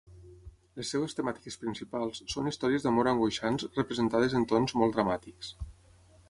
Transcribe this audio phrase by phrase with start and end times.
[0.79, 5.55] Les seves temàtiques principals són històries d'amor angoixants representades en tons molt dramàtics.